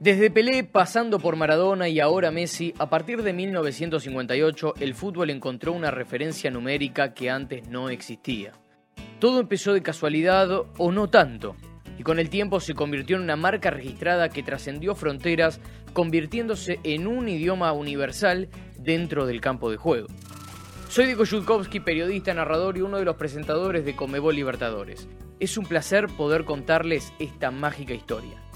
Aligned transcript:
Desde 0.00 0.30
Pelé, 0.30 0.64
pasando 0.64 1.18
por 1.18 1.36
Maradona 1.36 1.86
y 1.90 2.00
ahora 2.00 2.30
Messi, 2.30 2.72
a 2.78 2.88
partir 2.88 3.22
de 3.22 3.34
1958 3.34 4.72
el 4.80 4.94
fútbol 4.94 5.28
encontró 5.28 5.74
una 5.74 5.90
referencia 5.90 6.50
numérica 6.50 7.12
que 7.12 7.28
antes 7.28 7.68
no 7.68 7.90
existía. 7.90 8.52
Todo 9.18 9.40
empezó 9.40 9.74
de 9.74 9.82
casualidad 9.82 10.48
o 10.78 10.90
no 10.90 11.10
tanto, 11.10 11.54
y 11.98 12.02
con 12.02 12.18
el 12.18 12.30
tiempo 12.30 12.60
se 12.60 12.72
convirtió 12.72 13.16
en 13.16 13.24
una 13.24 13.36
marca 13.36 13.68
registrada 13.68 14.30
que 14.30 14.42
trascendió 14.42 14.94
fronteras, 14.94 15.60
convirtiéndose 15.92 16.80
en 16.82 17.06
un 17.06 17.28
idioma 17.28 17.70
universal 17.72 18.48
dentro 18.78 19.26
del 19.26 19.42
campo 19.42 19.70
de 19.70 19.76
juego. 19.76 20.08
Soy 20.88 21.04
Diego 21.04 21.24
Yudkowski, 21.24 21.80
periodista, 21.80 22.32
narrador 22.32 22.78
y 22.78 22.80
uno 22.80 22.96
de 22.96 23.04
los 23.04 23.16
presentadores 23.16 23.84
de 23.84 23.94
Comebol 23.96 24.34
Libertadores. 24.34 25.08
Es 25.40 25.58
un 25.58 25.66
placer 25.66 26.06
poder 26.06 26.46
contarles 26.46 27.12
esta 27.18 27.50
mágica 27.50 27.92
historia. 27.92 28.49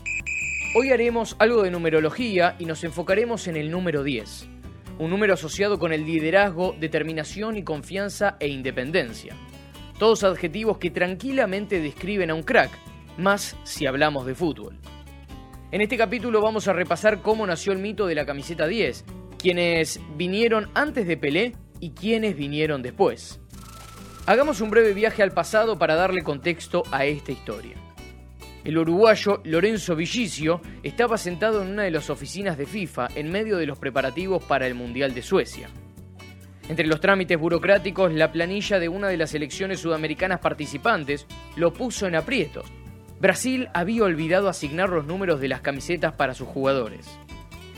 Hoy 0.77 0.91
haremos 0.91 1.37
algo 1.39 1.63
de 1.63 1.71
numerología 1.71 2.57
y 2.59 2.65
nos 2.65 2.83
enfocaremos 2.83 3.47
en 3.47 3.55
el 3.55 3.71
número 3.71 4.03
10, 4.03 4.49
un 4.99 5.09
número 5.09 5.35
asociado 5.35 5.79
con 5.79 5.93
el 5.93 6.05
liderazgo, 6.05 6.75
determinación 6.81 7.57
y 7.57 7.63
confianza 7.63 8.37
e 8.41 8.49
independencia. 8.49 9.37
Todos 10.01 10.25
adjetivos 10.25 10.79
que 10.79 10.91
tranquilamente 10.91 11.81
describen 11.81 12.33
a 12.33 12.35
un 12.35 12.43
crack, 12.43 12.73
más 13.17 13.57
si 13.63 13.87
hablamos 13.87 14.27
de 14.27 14.35
fútbol. 14.35 14.77
En 15.71 15.81
este 15.81 15.97
capítulo 15.97 16.43
vamos 16.43 16.67
a 16.67 16.73
repasar 16.73 17.23
cómo 17.23 17.47
nació 17.47 17.73
el 17.73 17.79
mito 17.79 18.09
de 18.09 18.17
la 18.17 18.27
camiseta 18.27 18.67
10, 18.67 19.05
quienes 19.39 20.01
vinieron 20.17 20.71
antes 20.75 21.07
de 21.07 21.17
Pelé 21.17 21.53
y 21.79 21.91
quienes 21.91 22.37
vinieron 22.37 22.83
después. 22.83 23.41
Hagamos 24.27 24.61
un 24.61 24.71
breve 24.71 24.93
viaje 24.93 25.23
al 25.23 25.31
pasado 25.31 25.79
para 25.79 25.95
darle 25.95 26.25
contexto 26.25 26.83
a 26.91 27.05
esta 27.05 27.31
historia. 27.31 27.84
El 28.65 28.79
uruguayo 28.79 29.43
Lorenzo 29.45 29.95
Villicio 29.95 30.63
estaba 30.83 31.19
sentado 31.19 31.63
en 31.63 31.69
una 31.69 31.83
de 31.83 31.91
las 31.91 32.09
oficinas 32.09 32.57
de 32.57 32.65
FIFA 32.65 33.09
en 33.15 33.31
medio 33.31 33.59
de 33.59 33.67
los 33.67 33.79
preparativos 33.79 34.43
para 34.43 34.67
el 34.67 34.75
Mundial 34.75 35.13
de 35.13 35.21
Suecia. 35.21 35.69
Entre 36.71 36.87
los 36.87 36.99
trámites 36.99 37.39
burocráticos, 37.39 38.11
la 38.15 38.33
planilla 38.33 38.79
de 38.79 38.89
una 38.89 39.09
de 39.09 39.19
las 39.19 39.31
selecciones 39.31 39.81
sudamericanas 39.81 40.41
participantes 40.41 41.27
lo 41.57 41.75
puso 41.75 42.07
en 42.07 42.17
aprietos. 42.17 42.65
Brasil 43.21 43.69
había 43.75 44.05
olvidado 44.05 44.49
asignar 44.49 44.89
los 44.89 45.05
números 45.05 45.41
de 45.41 45.49
las 45.49 45.61
camisetas 45.61 46.15
para 46.15 46.33
sus 46.33 46.49
jugadores. 46.49 47.07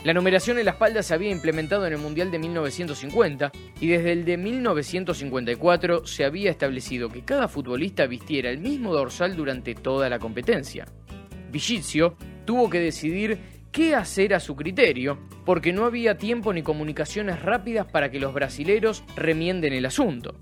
La 0.07 0.13
numeración 0.13 0.57
en 0.57 0.63
la 0.63 0.71
espalda 0.71 1.03
se 1.03 1.13
había 1.13 1.31
implementado 1.31 1.85
en 1.85 1.91
el 1.91 1.99
Mundial 1.99 2.31
de 2.31 2.39
1950 2.39 3.51
y 3.81 3.87
desde 3.87 4.13
el 4.13 4.23
de 4.23 4.37
1954 4.37 6.07
se 6.07 6.23
había 6.23 6.49
establecido 6.49 7.09
que 7.09 7.25
cada 7.25 7.49
futbolista 7.49 8.07
vistiera 8.07 8.49
el 8.49 8.59
mismo 8.59 8.93
dorsal 8.93 9.35
durante 9.35 9.75
toda 9.75 10.07
la 10.07 10.17
competencia. 10.17 10.85
Vigizio 11.51 12.15
tuvo 12.45 12.69
que 12.69 12.79
decidir 12.79 13.37
qué 13.69 13.95
hacer 13.95 14.33
a 14.33 14.39
su 14.39 14.55
criterio, 14.55 15.19
porque 15.43 15.73
no 15.73 15.83
había 15.83 16.17
tiempo 16.17 16.53
ni 16.53 16.63
comunicaciones 16.63 17.41
rápidas 17.41 17.85
para 17.91 18.09
que 18.09 18.21
los 18.21 18.33
brasileros 18.33 19.03
remienden 19.17 19.73
el 19.73 19.85
asunto. 19.85 20.35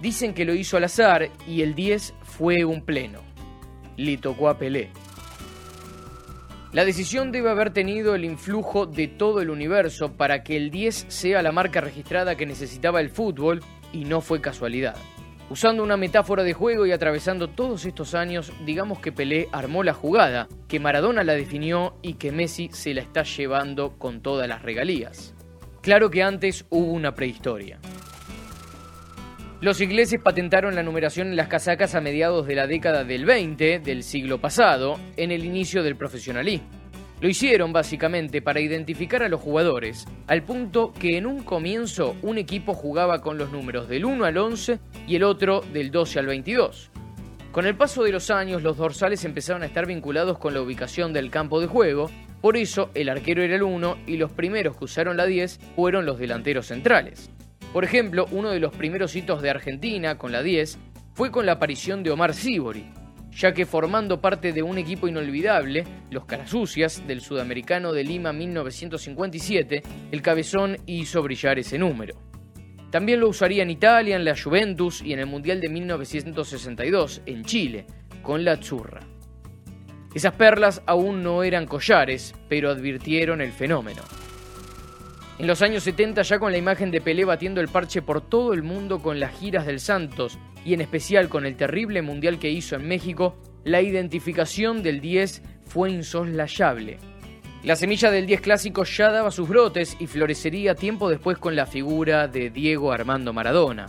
Dicen 0.00 0.32
que 0.32 0.46
lo 0.46 0.54
hizo 0.54 0.78
al 0.78 0.84
azar 0.84 1.28
y 1.46 1.60
el 1.60 1.74
10 1.74 2.14
fue 2.22 2.64
un 2.64 2.82
pleno. 2.82 3.20
Le 3.98 4.16
tocó 4.16 4.48
a 4.48 4.56
Pelé. 4.56 4.88
La 6.74 6.84
decisión 6.84 7.30
debe 7.30 7.50
haber 7.50 7.72
tenido 7.72 8.16
el 8.16 8.24
influjo 8.24 8.84
de 8.84 9.06
todo 9.06 9.40
el 9.40 9.48
universo 9.48 10.10
para 10.14 10.42
que 10.42 10.56
el 10.56 10.72
10 10.72 11.06
sea 11.06 11.40
la 11.40 11.52
marca 11.52 11.80
registrada 11.80 12.34
que 12.34 12.46
necesitaba 12.46 13.00
el 13.00 13.10
fútbol 13.10 13.62
y 13.92 14.06
no 14.06 14.20
fue 14.20 14.40
casualidad. 14.40 14.96
Usando 15.48 15.84
una 15.84 15.96
metáfora 15.96 16.42
de 16.42 16.52
juego 16.52 16.84
y 16.84 16.90
atravesando 16.90 17.46
todos 17.46 17.84
estos 17.84 18.16
años, 18.16 18.52
digamos 18.66 18.98
que 18.98 19.12
Pelé 19.12 19.46
armó 19.52 19.84
la 19.84 19.94
jugada, 19.94 20.48
que 20.66 20.80
Maradona 20.80 21.22
la 21.22 21.34
definió 21.34 21.94
y 22.02 22.14
que 22.14 22.32
Messi 22.32 22.70
se 22.72 22.92
la 22.92 23.02
está 23.02 23.22
llevando 23.22 23.96
con 23.96 24.20
todas 24.20 24.48
las 24.48 24.62
regalías. 24.62 25.32
Claro 25.80 26.10
que 26.10 26.24
antes 26.24 26.66
hubo 26.70 26.90
una 26.90 27.14
prehistoria. 27.14 27.78
Los 29.60 29.80
ingleses 29.80 30.20
patentaron 30.20 30.74
la 30.74 30.82
numeración 30.82 31.28
en 31.28 31.36
las 31.36 31.48
casacas 31.48 31.94
a 31.94 32.00
mediados 32.00 32.46
de 32.46 32.54
la 32.54 32.66
década 32.66 33.04
del 33.04 33.24
20 33.24 33.78
del 33.78 34.02
siglo 34.02 34.38
pasado, 34.38 34.98
en 35.16 35.30
el 35.30 35.44
inicio 35.44 35.82
del 35.82 35.96
profesionalismo. 35.96 36.68
Lo 37.20 37.28
hicieron 37.28 37.72
básicamente 37.72 38.42
para 38.42 38.60
identificar 38.60 39.22
a 39.22 39.28
los 39.28 39.40
jugadores, 39.40 40.06
al 40.26 40.42
punto 40.42 40.92
que 40.92 41.16
en 41.16 41.24
un 41.24 41.42
comienzo 41.42 42.16
un 42.20 42.36
equipo 42.36 42.74
jugaba 42.74 43.22
con 43.22 43.38
los 43.38 43.52
números 43.52 43.88
del 43.88 44.04
1 44.04 44.24
al 44.24 44.36
11 44.36 44.80
y 45.06 45.16
el 45.16 45.22
otro 45.22 45.62
del 45.72 45.90
12 45.90 46.18
al 46.18 46.26
22. 46.26 46.90
Con 47.50 47.64
el 47.66 47.76
paso 47.76 48.02
de 48.02 48.12
los 48.12 48.30
años 48.30 48.62
los 48.62 48.76
dorsales 48.76 49.24
empezaron 49.24 49.62
a 49.62 49.66
estar 49.66 49.86
vinculados 49.86 50.38
con 50.38 50.52
la 50.52 50.60
ubicación 50.60 51.12
del 51.12 51.30
campo 51.30 51.60
de 51.60 51.68
juego, 51.68 52.10
por 52.42 52.56
eso 52.58 52.90
el 52.92 53.08
arquero 53.08 53.42
era 53.42 53.54
el 53.54 53.62
1 53.62 53.98
y 54.08 54.16
los 54.16 54.32
primeros 54.32 54.76
que 54.76 54.84
usaron 54.84 55.16
la 55.16 55.24
10 55.24 55.60
fueron 55.76 56.04
los 56.04 56.18
delanteros 56.18 56.66
centrales. 56.66 57.30
Por 57.74 57.82
ejemplo, 57.82 58.28
uno 58.30 58.50
de 58.50 58.60
los 58.60 58.72
primeros 58.72 59.16
hitos 59.16 59.42
de 59.42 59.50
Argentina 59.50 60.16
con 60.16 60.30
la 60.30 60.44
10 60.44 60.78
fue 61.12 61.32
con 61.32 61.44
la 61.44 61.54
aparición 61.54 62.04
de 62.04 62.12
Omar 62.12 62.32
Sibori, 62.32 62.84
ya 63.32 63.52
que 63.52 63.66
formando 63.66 64.20
parte 64.20 64.52
de 64.52 64.62
un 64.62 64.78
equipo 64.78 65.08
inolvidable, 65.08 65.82
los 66.08 66.24
Carasucias 66.24 67.04
del 67.08 67.20
Sudamericano 67.20 67.92
de 67.92 68.04
Lima 68.04 68.32
1957, 68.32 69.82
el 70.12 70.22
cabezón 70.22 70.76
hizo 70.86 71.20
brillar 71.20 71.58
ese 71.58 71.76
número. 71.76 72.14
También 72.92 73.18
lo 73.18 73.28
usaría 73.28 73.64
en 73.64 73.70
Italia, 73.70 74.14
en 74.14 74.24
la 74.24 74.36
Juventus 74.40 75.02
y 75.02 75.12
en 75.12 75.18
el 75.18 75.26
Mundial 75.26 75.60
de 75.60 75.68
1962, 75.68 77.22
en 77.26 77.44
Chile, 77.44 77.86
con 78.22 78.44
la 78.44 78.56
Zurra. 78.62 79.00
Esas 80.14 80.34
perlas 80.34 80.80
aún 80.86 81.24
no 81.24 81.42
eran 81.42 81.66
collares, 81.66 82.36
pero 82.48 82.70
advirtieron 82.70 83.40
el 83.40 83.50
fenómeno. 83.50 84.02
En 85.36 85.48
los 85.48 85.62
años 85.62 85.82
70 85.82 86.22
ya 86.22 86.38
con 86.38 86.52
la 86.52 86.58
imagen 86.58 86.92
de 86.92 87.00
Pelé 87.00 87.24
batiendo 87.24 87.60
el 87.60 87.68
parche 87.68 88.02
por 88.02 88.20
todo 88.20 88.52
el 88.52 88.62
mundo 88.62 89.00
con 89.02 89.18
las 89.18 89.32
giras 89.36 89.66
del 89.66 89.80
Santos 89.80 90.38
y 90.64 90.74
en 90.74 90.80
especial 90.80 91.28
con 91.28 91.44
el 91.44 91.56
terrible 91.56 92.02
mundial 92.02 92.38
que 92.38 92.50
hizo 92.50 92.76
en 92.76 92.86
México, 92.86 93.36
la 93.64 93.82
identificación 93.82 94.82
del 94.84 95.00
10 95.00 95.42
fue 95.66 95.90
insoslayable. 95.90 96.98
La 97.64 97.74
semilla 97.74 98.12
del 98.12 98.26
10 98.26 98.42
clásico 98.42 98.84
ya 98.84 99.10
daba 99.10 99.32
sus 99.32 99.48
brotes 99.48 99.96
y 99.98 100.06
florecería 100.06 100.76
tiempo 100.76 101.08
después 101.08 101.38
con 101.38 101.56
la 101.56 101.66
figura 101.66 102.28
de 102.28 102.50
Diego 102.50 102.92
Armando 102.92 103.32
Maradona. 103.32 103.86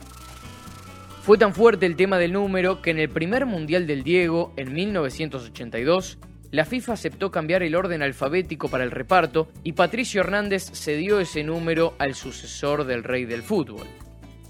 Fue 1.22 1.38
tan 1.38 1.54
fuerte 1.54 1.86
el 1.86 1.96
tema 1.96 2.18
del 2.18 2.34
número 2.34 2.82
que 2.82 2.92
en 2.92 3.00
el 3.00 3.10
primer 3.10 3.46
mundial 3.46 3.86
del 3.86 4.04
Diego, 4.04 4.54
en 4.58 4.74
1982, 4.74 6.18
la 6.52 6.66
FIFA 6.66 6.94
aceptó 6.94 7.32
cambiar 7.32 7.64
el 7.64 7.76
orden 7.76 8.02
alfabético 8.02 8.70
para 8.70 8.84
el 8.84 8.92
reparto 8.92 9.50
y 9.64 9.74
Patricio 9.74 10.22
Hernández 10.22 10.72
cedió 10.74 11.20
ese 11.20 11.44
número 11.44 11.96
al 11.98 12.16
sucesor 12.16 12.86
del 12.86 13.04
rey 13.04 13.26
del 13.26 13.44
fútbol. 13.44 13.88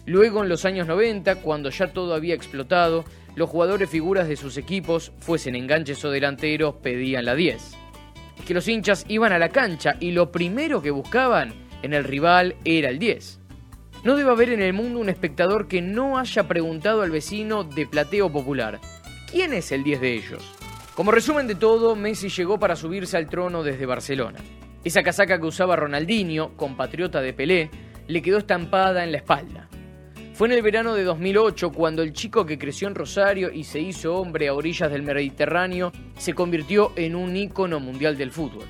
Luego, 0.06 0.44
en 0.44 0.50
los 0.50 0.66
años 0.66 0.88
90, 0.88 1.36
cuando 1.42 1.70
ya 1.70 1.88
todo 1.88 2.14
había 2.14 2.36
explotado, 2.36 3.06
los 3.36 3.50
jugadores 3.50 3.90
figuras 3.90 4.28
de 4.28 4.36
sus 4.36 4.58
equipos, 4.58 5.12
fuesen 5.20 5.56
enganches 5.56 6.06
o 6.06 6.12
delanteros, 6.12 6.76
pedían 6.76 7.26
la 7.26 7.34
10. 7.34 7.76
Es 8.38 8.46
que 8.46 8.54
los 8.54 8.68
hinchas 8.68 9.06
iban 9.08 9.34
a 9.34 9.40
la 9.40 9.50
cancha 9.50 9.96
y 10.00 10.12
lo 10.12 10.32
primero 10.32 10.82
que 10.82 10.92
buscaban 10.92 11.54
en 11.82 11.94
el 11.94 12.04
rival 12.04 12.56
era 12.66 12.90
el 12.90 13.00
10. 13.00 13.40
No 14.04 14.16
debe 14.16 14.30
haber 14.30 14.50
en 14.50 14.62
el 14.62 14.74
mundo 14.74 15.00
un 15.00 15.10
espectador 15.10 15.68
que 15.68 15.82
no 15.82 16.20
haya 16.20 16.48
preguntado 16.48 17.02
al 17.02 17.10
vecino 17.10 17.64
de 17.64 17.88
plateo 17.88 18.32
popular, 18.32 18.80
¿quién 19.32 19.54
es 19.54 19.72
el 19.72 19.84
10 19.84 20.02
de 20.02 20.14
ellos? 20.14 20.55
Como 20.96 21.12
resumen 21.12 21.46
de 21.46 21.56
todo, 21.56 21.94
Messi 21.98 22.30
llegó 22.30 22.58
para 22.58 22.78
subirse 22.78 23.18
al 23.18 23.28
trono 23.28 23.64
desde 23.64 23.86
Barcelona. 23.86 24.40
Esa 24.82 25.04
casaca 25.04 25.38
que 25.38 25.46
usaba 25.46 25.76
Ronaldinho, 25.76 26.56
compatriota 26.56 27.20
de 27.20 27.34
Pelé, 27.34 27.70
le 28.08 28.22
quedó 28.22 28.38
estampada 28.38 29.04
en 29.04 29.12
la 29.12 29.18
espalda. 29.18 29.68
Fue 30.34 30.48
en 30.48 30.54
el 30.54 30.62
verano 30.62 30.96
de 30.96 31.04
2008 31.04 31.74
cuando 31.74 32.02
el 32.02 32.14
chico 32.14 32.46
que 32.46 32.58
creció 32.58 32.88
en 32.88 32.96
Rosario 32.96 33.52
y 33.52 33.66
se 33.66 33.82
hizo 33.82 34.16
hombre 34.16 34.48
a 34.48 34.54
orillas 34.54 34.90
del 34.90 35.04
Mediterráneo 35.04 35.92
se 36.18 36.34
convirtió 36.34 36.94
en 36.96 37.18
un 37.18 37.36
ícono 37.36 37.82
mundial 37.82 38.18
del 38.18 38.32
fútbol. 38.32 38.66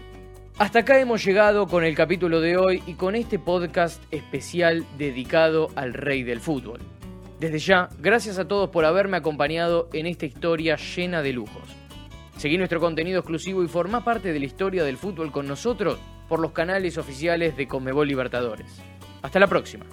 Hasta 0.58 0.80
acá 0.80 1.00
hemos 1.00 1.24
llegado 1.24 1.68
con 1.68 1.84
el 1.84 1.96
capítulo 1.96 2.42
de 2.42 2.58
hoy 2.58 2.82
y 2.88 2.96
con 2.96 3.14
este 3.14 3.38
podcast 3.38 4.02
especial 4.10 4.84
dedicado 4.98 5.70
al 5.76 5.94
rey 5.94 6.24
del 6.24 6.40
fútbol. 6.40 6.80
Desde 7.40 7.60
ya, 7.60 7.90
gracias 8.00 8.40
a 8.40 8.48
todos 8.48 8.72
por 8.72 8.84
haberme 8.84 9.18
acompañado 9.18 9.90
en 9.94 10.08
esta 10.08 10.26
historia 10.26 10.76
llena 10.78 11.22
de 11.22 11.34
lujos. 11.34 11.85
Seguí 12.38 12.58
nuestro 12.58 12.80
contenido 12.80 13.20
exclusivo 13.20 13.64
y 13.64 13.68
forma 13.68 14.04
parte 14.04 14.34
de 14.34 14.40
la 14.40 14.46
historia 14.46 14.84
del 14.84 14.98
fútbol 14.98 15.32
con 15.32 15.48
nosotros 15.48 15.98
por 16.28 16.40
los 16.40 16.52
canales 16.52 16.98
oficiales 16.98 17.56
de 17.56 17.68
Conmebol 17.68 18.08
Libertadores. 18.08 18.82
Hasta 19.22 19.40
la 19.40 19.48
próxima. 19.48 19.86